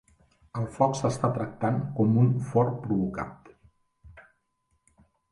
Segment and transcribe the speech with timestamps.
[0.59, 3.53] El foc s'està tractant com un for provocat.